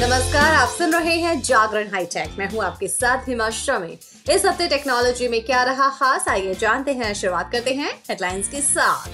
नमस्कार, 0.00 0.54
आप 0.54 0.68
सुन 0.68 0.92
रहे 0.92 1.14
हैं 1.14 1.42
जागरण 1.42 1.88
हाईटेक 1.90 2.30
मैं 2.38 2.50
हूँ 2.50 2.64
आपके 2.64 2.88
साथ 2.88 3.28
हिमाश्रा 3.28 3.78
में 3.78 3.98
इस 4.30 4.46
हफ़्ते 4.46 4.68
टेक्नोलॉजी 4.68 5.28
में 5.28 5.44
क्या 5.44 5.62
रहा 5.62 5.88
खास, 5.88 6.28
आइए 6.28 6.54
जानते 6.54 6.92
हैं, 6.92 7.14
शुरुआत 7.14 7.52
करते 7.52 7.70
हैं 7.70 7.90
हेडलाइंस 8.08 8.48
के 8.48 8.60
साथ। 8.60 9.08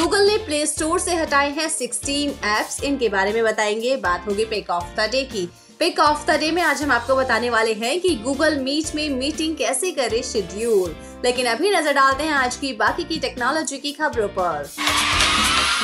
गूगल 0.00 0.26
ने 0.26 0.36
प्ले 0.36 0.66
स्टोर 0.66 0.98
से 0.98 1.14
हटाए 1.14 1.50
हैं 1.50 1.68
16 1.68 2.30
एप्स 2.44 2.82
इनके 2.82 3.08
बारे 3.08 3.32
में 3.32 3.44
बताएँगे। 3.44 3.96
बात 3.96 4.24
होगी 4.28 4.44
पेक 4.44 4.70
ऑफ़ 4.70 4.96
द 4.96 5.00
डे 5.00 5.22
की। 5.22 5.48
पिक 5.80 5.98
ऑफ़ 6.00 6.24
द 6.26 6.38
डे 6.40 6.50
में 6.50 6.60
आज 6.62 6.82
हम 6.82 6.90
आपको 6.92 7.14
बताने 7.16 7.48
वाले 7.50 7.72
हैं 7.72 7.98
कि 8.00 8.14
गूगल 8.16 8.58
मीट 8.58 8.94
में 8.94 9.08
मीटिंग 9.10 9.56
कैसे 9.56 9.90
करे 9.92 10.22
शेड्यूल 10.22 10.94
लेकिन 11.24 11.46
अभी 11.46 11.70
नज़र 11.70 11.92
डालते 11.92 12.24
हैं 12.24 12.32
आज 12.32 12.56
की 12.56 12.72
बाकी 12.72 13.04
की 13.04 13.18
टेक्नोलॉजी 13.20 13.78
की 13.78 13.92
खबरों 13.92 14.28
पर। 14.28 14.68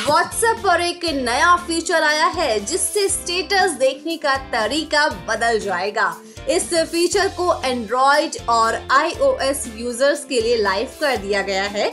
व्हाट्सएप 0.07 0.63
पर 0.63 0.81
एक 0.81 1.05
नया 1.05 1.55
फीचर 1.67 2.03
आया 2.03 2.27
है, 2.27 2.59
जिससे 2.59 3.07
स्टेटस 3.09 3.71
देखने 3.79 4.17
का 4.17 4.35
तरीका 4.51 5.07
बदल 5.29 5.59
जाएगा। 5.59 6.15
इस 6.49 6.73
फीचर 6.73 7.27
को 7.37 7.53
एंड्रॉइड 7.65 8.37
और 8.49 8.79
आईओएस 8.91 9.65
यूज़र्स 9.77 10.25
के 10.25 10.41
लिए 10.41 10.57
लाइव 10.57 10.97
कर 11.01 11.17
दिया 11.17 11.41
गया 11.41 11.63
है। 11.63 11.87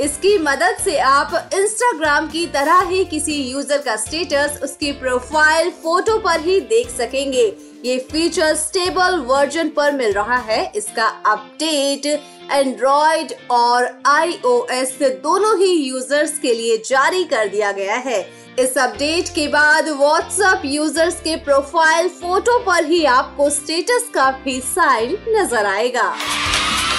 इसकी 0.00 0.36
मदद 0.38 0.76
से 0.84 0.96
आप 0.98 1.50
इंस्टाग्राम 1.54 2.26
की 2.28 2.46
तरह 2.46 2.80
ही 2.88 3.04
किसी 3.04 3.34
यूज़र 3.42 3.78
का 3.78 3.94
स्टेटस 3.96 4.58
उसकी 4.62 4.90
प्रोफ़ाइल 4.92 5.70
फ़ोटो 5.82 6.18
पर 6.18 6.40
ही 6.40 6.60
देख 6.62 6.88
सकेंगे। 6.90 7.44
ये 7.84 7.98
फीचर 8.12 8.54
स्टेबल 8.54 9.18
वर्जन 9.20 9.68
पर 9.68 9.92
मिल 9.92 10.12
रहा 10.12 10.36
है। 10.38 10.64
इसका 10.76 11.06
अपडेट 11.26 12.06
एंड्रॉइड 12.52 13.34
और 13.50 13.88
आईओएस 14.06 14.98
दोनों 15.02 15.56
ही 15.58 15.72
यूज़र्स 15.72 16.38
के 16.38 16.54
लिए 16.54 16.76
जारी 16.86 17.24
कर 17.24 17.48
दिया 17.48 17.72
गया 17.72 17.96
है। 17.96 18.20
इस 18.58 18.76
अपडेट 18.78 19.28
के 19.34 19.46
बाद 19.48 19.88
व्हाट्सएप 19.90 20.62
यूज़र्स 20.64 21.20
के 21.20 21.36
प्रोफ़ाइल 21.44 22.08
फ़ोटो 22.10 22.58
पर 22.66 22.84
ही 22.84 23.04
आपको 23.12 23.50
स्टेटस 23.50 24.10
का 24.14 24.30
भी 24.44 24.60
साइन 24.66 25.16
नज़र 25.36 25.66
आएगा। 25.66 26.12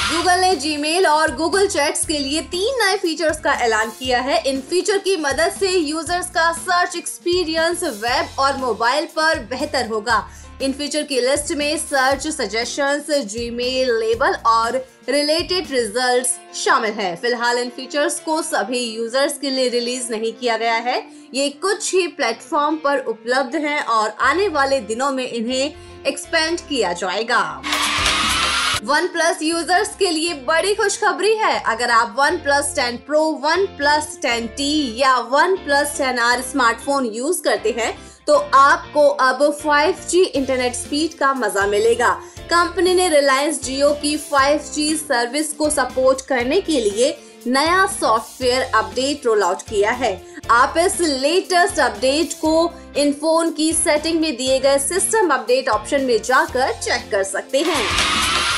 गूगल 0.05 0.39
ने 0.39 0.55
जीमेल 0.55 1.05
और 1.07 1.31
गूगल 1.35 1.67
चैट्स 1.67 2.05
के 2.05 2.17
लिए 2.19 2.41
तीन 2.41 2.75
नए 2.79 2.97
फीचर्स 2.97 3.39
का 3.39 3.53
ऐलान 3.65 3.89
किया 3.89 4.19
है। 4.21 4.37
इन 4.47 4.59
फीचर 4.61 4.97
की 4.97 5.15
मदद 5.17 5.51
से 5.51 5.69
यूज़र्स 5.69 6.29
का 6.29 6.51
सर्च 6.51 6.95
एक्सपीरियंस 6.95 7.83
वेब 7.83 8.39
और 8.39 8.57
मोबाइल 8.57 9.05
पर 9.15 9.39
बेहतर 9.49 9.87
होगा। 9.87 10.17
इन 10.61 10.73
फीचर 10.73 11.03
की 11.03 11.19
लिस्ट 11.21 11.51
में 11.51 11.77
सर्च 11.77 12.27
सजेशंस, 12.27 13.09
जीमेल 13.11 13.91
लेबल 13.99 14.35
और 14.45 14.77
रिलेटेड 15.09 15.71
रिजल्ट्स 15.71 16.35
शामिल 16.55 16.91
हैं। 16.91 17.15
फ़िलहाल 17.15 17.57
इन 17.57 17.69
फीचर्स 17.69 18.19
को 18.19 18.41
सभी 18.41 18.83
यूज़र्स 18.85 19.37
के 19.37 19.49
लिए 19.49 19.69
रिलीज़ 19.69 20.11
नहीं 20.11 20.31
किया 20.33 20.57
गया 20.57 20.75
है। 20.75 20.97
ये 21.33 21.49
कुछ 21.61 21.93
ही 21.93 22.07
प्लेटफॉर्म 22.09 22.77
पर 22.77 22.99
उपलब्ध 23.05 23.55
हैं 23.55 23.79
और 23.79 24.15
आने 24.21 24.47
वाले 24.49 24.79
दिनों 24.83 25.11
में 25.11 25.27
इन्हें 25.27 25.73
एक्सपेंड 26.07 26.59
किया 26.59 26.93
जाएगा। 26.93 27.41
वन 28.83 29.07
प्लस 29.07 29.41
यूज़र्स 29.41 29.95
के 29.95 30.09
लिए 30.11 30.33
बड़ी 30.47 30.73
खुशखबरी 30.75 31.33
है। 31.35 31.59
अगर 31.65 31.91
आप 31.91 32.15
one 32.17 32.37
plus 32.37 32.73
ten 32.75 32.97
pro 33.05 33.21
one 33.43 33.65
plus 33.77 34.17
ten 34.21 34.47
T 34.47 34.95
या 34.97 35.17
one 35.31 35.55
plus 35.57 35.97
ten 35.97 36.19
R 36.19 36.41
smartphone 36.41 37.05
use 37.13 37.41
करते 37.43 37.73
हैं 37.77 37.93
तो 38.27 38.35
आपको 38.55 39.07
अब 39.07 39.41
5G 39.57 40.23
इंटरनेट 40.25 40.75
स्पीड 40.75 41.13
का 41.13 41.33
मज़ा 41.33 41.65
मिलेगा। 41.67 42.09
कंपनी 42.49 42.93
ने 42.93 43.07
रिलायंस 43.09 43.63
जियो 43.63 43.91
की 44.01 44.17
5G 44.23 44.93
सर्विस 44.97 45.53
को 45.53 45.69
सपोर्ट 45.69 46.21
करने 46.27 46.59
के 46.61 46.79
लिए 46.81 47.17
नया 47.47 47.85
सॉफ्टवेयर 47.89 48.61
अपडेट 48.75 49.25
रोल 49.25 49.43
आउट 49.43 49.61
किया 49.61 49.91
है। 49.93 50.13
आप 50.51 50.77
इस 50.77 50.99
लेटेस्ट 51.01 51.79
अपडेट 51.79 52.33
को 52.35 52.71
इन 52.97 53.11
फ़ोन 53.13 53.51
की 53.51 53.71
सेटिंग 53.73 54.19
में 54.21 54.35
दिए 54.37 54.59
गए 54.59 54.77
सिस्टम 54.79 55.33
अपडेट 55.33 55.69
ऑप्शन 55.69 56.05
में 56.05 56.21
जाकर 56.21 56.73
चेक 56.73 57.11
कर 57.11 57.23
सकते 57.25 57.61
हैं। 57.61 57.83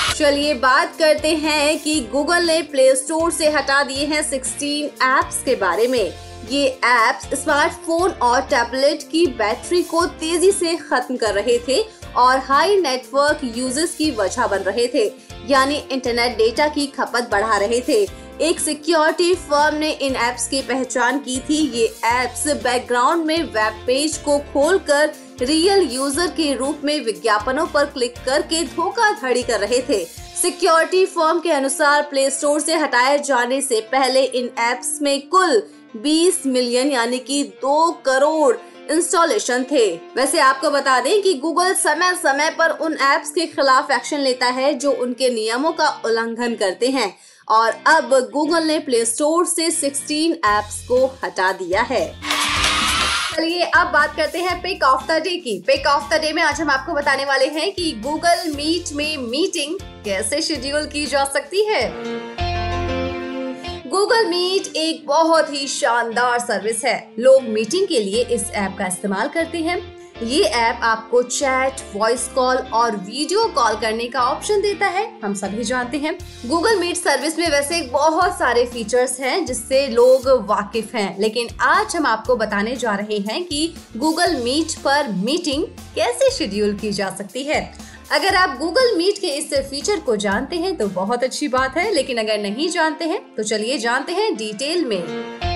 चलिए 0.08 0.54
बात 0.54 0.96
करते 1.00 1.30
हैं 1.36 1.78
कि 1.80 2.00
गूगल 2.12 2.46
ने 2.48 2.62
प्ले 2.62 2.96
स्टोर 2.96 3.32
से 3.32 3.50
हटा 3.50 3.82
दिए 3.84 4.06
हैं 4.06 4.22
16 4.24 4.86
एप्स 5.04 5.42
के 5.44 5.56
बारे 5.56 5.88
में। 5.88 6.14
ये 6.50 6.66
एप्स 6.86 7.34
स्मार्टफ़ोन 7.34 8.12
और 8.12 8.42
टैबलेट 8.44 9.04
की 9.04 9.26
बैटरी 9.38 9.82
को 9.84 10.06
तेज़ी 10.06 10.52
से 10.52 10.76
खत्म 10.80 11.18
कर 11.18 11.34
रहे 11.34 11.58
थे 11.68 11.82
और 12.16 12.38
हाई 12.40 12.80
नेटवर्क 12.82 13.40
यूज़र्स 13.58 13.96
की 13.96 14.10
वजह 14.12 14.48
बन 14.48 14.60
रहे 14.60 14.88
थे, 14.88 15.06
यानी 15.48 15.76
इंटरनेट 15.92 16.38
डेटा 16.38 16.68
की 16.68 16.88
खपत 16.88 17.30
बढ़ा 17.32 17.58
रहे 17.58 17.82
थे। 17.88 18.02
एक 18.42 18.60
सिक्योरिटी 18.60 19.34
फर्म 19.36 19.76
ने 19.76 19.92
इन 19.92 20.16
एप्स 20.16 20.48
की 20.48 20.62
पहचान 20.64 21.20
की 21.20 21.40
थी। 21.40 21.62
ये 21.72 21.86
एप्स 22.06 22.48
बैकग्राउंड 22.64 23.26
में 23.26 23.42
वेब 23.44 23.84
पेज 23.88 24.18
को 24.18 24.38
खोलकर 24.54 25.14
रियल 25.42 25.82
यूज़र 25.92 26.28
के 26.28 26.54
रूप 26.54 26.82
में 26.84 27.00
विज्ञापनों 27.06 27.66
पर 27.66 27.86
क्लिक 27.86 28.14
करके 28.26 28.64
धोखाधड़ी 28.64 29.44
कर 29.44 29.60
रहे 29.60 29.82
थे। 29.90 30.04
सिक्योरिटी 30.42 31.06
फर्म 31.06 31.40
के 31.40 31.52
अनुसार 31.52 32.02
प्ले 32.02 32.30
स्टोर 32.30 32.60
से 32.60 32.76
हटाए 32.76 33.20
जाने 33.20 33.62
से 33.62 33.82
पहले 33.82 34.24
इन 34.24 34.46
एप्स 34.46 35.00
में 35.02 35.28
कुल 35.28 35.62
20 36.04 36.46
मिलियन 36.46 36.92
यानी 36.92 37.20
कि 37.20 37.44
दो 37.44 37.92
करोड़ 38.06 38.56
इंस्टॉलेशन 38.92 39.66
थे। 39.72 39.86
वैसे 40.16 40.40
आपको 40.40 40.70
बता 40.70 41.00
दें 41.00 41.22
कि 41.22 41.34
गूगल 41.34 41.74
समय 41.74 42.14
समय 42.14 42.50
पर 42.50 42.70
उन 42.70 42.94
एप्स 42.94 43.32
के 43.32 43.46
खिलाफ 43.46 43.92
एक्शन 43.92 44.20
लेता 44.20 44.46
है 44.46 44.74
जो 44.74 44.92
उनके 44.92 45.30
नियमों 45.30 45.72
का 45.72 45.90
उल्लंघन 46.06 46.56
करते 46.56 46.90
हैं। 46.90 47.16
और 47.48 47.74
अब 47.88 48.30
गूगल 48.34 48.64
ने 48.64 48.80
प्ले 48.80 49.06
स्टोर 49.06 49.46
से 49.46 49.70
16 49.72 50.34
एप्स 50.46 50.86
को 50.88 51.06
हटा 51.24 51.52
दिया 51.52 51.82
है। 51.82 52.37
चलिए, 53.36 53.62
अब 53.62 53.88
बात 53.88 54.16
करते 54.16 54.40
हैं 54.40 54.62
पिक 54.62 54.84
ऑफ़ 54.84 55.08
द 55.08 55.12
डे 55.12 55.36
की। 55.38 55.64
पिक 55.68 55.88
ऑफ़ 55.88 56.10
द 56.10 56.22
डे 56.22 56.34
में 56.34 56.42
आज 56.44 56.62
हम 56.62 56.70
आपको 56.70 56.94
बताने 56.94 57.26
वाले 57.26 57.46
हैं 57.46 57.72
कि 57.74 57.92
गूगल 57.92 58.52
मीट 58.56 58.94
में 58.94 59.18
मीटिंग 59.18 59.80
कैसे 60.06 60.42
शेड्यूल 60.42 60.86
की 60.86 61.06
जा 61.06 61.24
सकती 61.26 61.64
है। 61.64 61.90
गूगल 63.90 64.26
मीट 64.26 64.76
एक 64.76 65.06
बहुत 65.08 65.54
ही 65.54 65.68
शानदार 65.68 66.40
सर्विस 66.40 66.86
है। 66.86 67.12
लोग 67.20 67.44
मीटिंग 67.44 67.88
के 67.88 68.00
लिए 68.00 68.24
इस 68.24 68.52
ऐप 68.52 68.76
का 68.80 68.88
इस्तेमाल 68.88 69.28
करते 69.28 69.58
हैं। 69.58 69.97
ये 70.24 70.44
ऐप 70.44 70.80
आपको 70.84 71.22
चैट 71.24 71.82
वॉइस 71.96 72.28
कॉल 72.28 72.58
और 72.74 72.96
वीडियो 72.98 73.44
कॉल 73.48 73.76
करने 73.76 74.08
का 74.08 74.22
ऑप्शन 74.22 74.62
देता 74.62 74.88
है। 74.88 75.06
हम 75.24 75.34
सभी 75.34 75.64
जानते 75.64 75.98
हैं 75.98 76.18
गूगल 76.46 76.80
मीट 76.80 76.98
सर्विस 76.98 77.38
में 77.40 77.50
वैसे 77.50 77.82
बहुत 77.84 78.38
सारे 78.40 78.66
फीचर्स 78.66 79.20
हैं 79.20 79.46
जिससे 79.46 79.86
लोग 79.88 80.28
वाकिफ 80.50 80.96
हैं। 80.96 81.20
लेकिन 81.20 81.50
आज 81.62 81.96
हम 81.96 82.06
आपको 82.06 82.36
बताने 82.36 82.76
जा 82.76 82.96
रहे 82.96 83.18
हैं 83.20 83.44
कि 83.44 83.74
गूगल 83.98 84.36
मीट 84.36 84.78
पर 84.84 85.12
मीटिंग 85.16 85.64
कैसे 85.96 86.32
शेड्यूल 86.32 86.76
की 86.76 86.92
जा 86.92 87.10
सकती 87.10 87.44
है। 87.44 87.62
अगर 88.12 88.36
आप 88.36 88.58
गूगल 88.60 88.96
मीट 88.98 89.18
के 89.18 89.28
इस 89.28 89.54
फीचर 89.70 90.00
को 90.00 90.16
जानते 90.16 90.56
हैं 90.56 90.76
तो 90.78 90.88
बहुत 90.88 91.24
अच्छी 91.24 91.48
बात 91.48 91.78
है, 91.78 91.92
लेकिन 91.94 92.18
अगर 92.18 92.40
नहीं 92.40 92.70
जानते 92.70 93.06
हैं 93.06 93.22
तो 93.36 93.44
चलिए 93.44 93.78
जानते 93.78 94.14
हैं 94.14 94.36
डिटेल 94.36 94.86
में। 94.86 95.47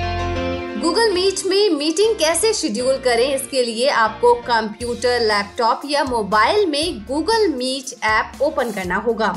गूगल 0.81 1.11
मीट 1.13 1.41
में 1.45 1.69
मीटिंग 1.69 2.13
कैसे 2.15 2.51
शेड्यूल 2.53 2.95
करें, 2.97 3.33
इसके 3.35 3.63
लिए 3.63 3.89
आपको 3.89 4.33
कंप्यूटर 4.43 5.19
लैपटॉप 5.21 5.81
या 5.85 6.03
मोबाइल 6.03 6.65
में 6.67 7.03
गूगल 7.07 7.47
मीट 7.49 7.93
ऐप 8.03 8.41
ओपन 8.41 8.71
करना 8.71 8.95
होगा। 8.97 9.27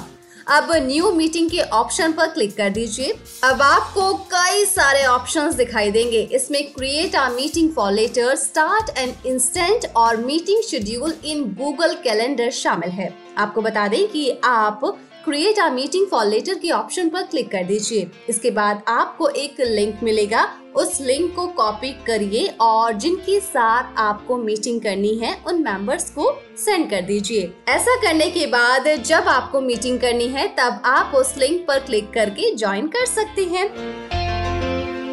अब 0.49 0.73
न्यू 0.87 1.11
मीटिंग 1.13 1.51
के 1.51 1.61
ऑप्शन 1.73 2.13
पर 2.13 2.29
क्लिक 2.29 2.57
कर 2.57 2.71
दीजिए। 2.71 3.15
अब 3.45 3.63
आपको 3.63 4.13
कई 4.33 4.65
सारे 4.65 5.05
ऑप्शंस 5.07 5.55
दिखाई 5.55 5.91
देंगे। 5.91 6.23
इसमें 6.33 6.63
create 6.73 7.17
a 7.17 7.29
meeting 7.31 7.71
for 7.75 7.93
later 7.93 8.35
start 8.37 8.99
and 8.99 9.15
instant 9.27 9.87
और 9.97 10.17
meeting 10.17 10.63
schedule 10.63 11.15
in 11.25 11.45
Google 11.55 11.95
calendar 12.05 12.51
शामिल 12.55 12.91
है। 12.91 13.15
आपको 13.39 13.63
बता 13.63 13.89
दें 13.89 14.07
कि 14.09 14.31
आप 14.45 14.97
create 15.25 15.59
a 15.59 15.69
meeting 15.71 16.07
for 16.07 16.27
later 16.27 16.55
के 16.55 16.71
ऑप्शन 16.71 17.09
पर 17.09 17.23
क्लिक 17.23 17.51
कर 17.51 17.63
दीजिए। 17.65 18.11
इसके 18.29 18.51
बाद 18.51 18.83
आपको 18.89 19.29
एक 19.29 19.61
लिंक 19.61 20.01
मिलेगा। 20.03 20.43
उस 20.77 21.01
लिंक 21.01 21.35
को 21.37 21.47
कॉपी 21.47 21.93
करिए 22.07 22.47
और 22.61 22.93
जिनके 22.93 23.39
साथ 23.41 23.99
आपको 23.99 24.37
मीटिंग 24.37 24.81
करनी 24.81 25.15
है, 25.15 25.37
उन 25.47 25.63
मेंबर्स 25.63 26.11
को 26.11 26.31
सेंड 26.65 26.91
कर 26.91 27.01
दीजिए। 27.01 27.53
ऐसा 27.69 27.97
करने 27.97 28.31
के 28.31 28.47
बाद 28.47 28.89
जब 28.97 29.29
आपको 29.29 29.61
मीटिंग 29.61 29.99
करनी 30.01 30.29
है, 30.29 30.47
तब 30.49 30.83
आप 30.85 31.15
उस 31.15 31.37
लिंक 31.39 31.67
पर 31.69 31.79
क्लिक 31.79 32.13
करके 32.13 32.55
ज्वाइन 32.55 32.87
कर 32.87 33.07
सकते 33.07 33.45
हैं। 33.45 33.69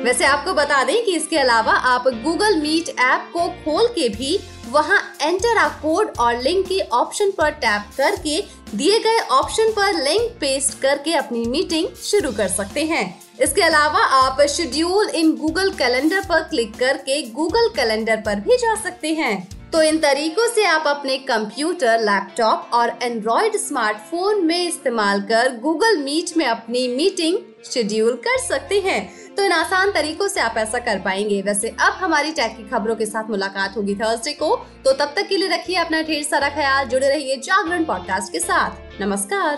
वैसे 0.04 0.26
आपको 0.26 0.54
बता 0.54 0.84
दें 0.84 1.04
कि 1.06 1.16
इसके 1.16 1.38
अलावा 1.38 1.74
आप 1.74 2.08
गूगल 2.24 2.62
मीट 2.62 2.90
ऐप 3.00 3.30
को 3.34 3.48
खोल 3.66 3.88
के 3.88 4.10
भी 4.10 4.40
वहाँ 4.70 5.00
एंटर 5.22 5.58
आ 5.58 5.68
कोड 5.70 6.12
और 6.20 6.42
लिंक 6.42 6.66
के 6.68 6.80
ऑप्शन 6.92 7.32
पर 7.32 7.50
टैप 7.52 7.82
करके 7.98 8.40
दिए 8.76 9.00
गए 9.00 9.18
ऑप्शन 9.32 9.72
पर 9.72 9.94
लिंक 10.04 10.30
पेस्ट 10.42 10.80
करके 10.82 11.14
अपनी 11.14 11.46
मीटिंग 11.46 11.88
शुरू 12.04 12.32
कर 12.32 12.48
सकते 12.48 12.84
हैं। 12.86 13.04
इसके 13.42 13.62
अलावा 13.62 14.04
आप 14.18 14.42
शेड्यूल 14.50 15.10
इन 15.10 15.32
गूगल 15.38 15.72
कैलेंडर 15.72 16.22
पर 16.22 16.44
क्लिक 16.44 16.76
करके 16.76 17.22
गूगल 17.32 17.68
कैलेंडर 17.76 18.22
पर 18.26 18.40
भी 18.40 18.58
जा 18.58 18.76
सकते 18.84 19.14
हैं। 19.14 19.61
तो 19.74 19.82
इन 19.82 19.98
तरीकों 19.98 20.48
से 20.48 20.66
आप 20.66 20.84
अपने 20.88 21.18
कंप्यूटर, 21.18 22.00
लैपटॉप 22.00 22.70
और 22.74 23.00
एंड्रॉइड 23.04 23.56
स्मार्टफ़ोन 23.56 24.46
में 24.46 24.68
इस्तेमाल 24.68 25.22
कर 25.22 25.58
गूगल 25.58 25.98
मीट 25.98 26.38
में 26.38 26.46
अपनी 26.46 26.88
मीटिंग 26.88 27.38
शेड्यूल 27.66 28.16
कर 28.16 28.38
सकते 28.38 28.80
हैं। 28.80 29.12
तो 29.36 29.44
इन 29.44 29.52
आसान 29.52 29.92
तरीकों 29.92 30.28
से 30.28 30.40
आप 30.40 30.58
ऐसा 30.58 30.80
कर 30.80 31.00
पाएँगे। 31.00 31.42
वैसे 31.42 31.70
अब 31.70 31.94
हमारी 31.94 32.32
टैग 32.32 32.58
की 32.58 32.70
खबरों 32.70 32.96
के 32.96 33.06
साथ 33.06 33.30
मुलाकात 33.30 33.78
होगी 33.78 33.96
थर्सडे 33.96 34.34
को। 34.34 34.56
तो 34.56 34.92
तब 34.92 35.14
तक 35.16 35.28
के 35.28 35.38
लिए 35.38 35.48
रखिए 35.48 35.76
अपना 35.76 36.02
ढेर 36.02 36.24
सारा 36.24 36.50
ख्याल, 36.50 36.88
जुड़े 36.88 37.10
रहिए 37.10 37.36
जागरण 37.36 37.86
पॉडकास्ट 37.86 38.32
के 38.32 38.40
साथ। 38.40 39.02
नमस्कार। 39.02 39.58